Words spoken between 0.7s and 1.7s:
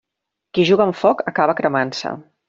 amb foc acaba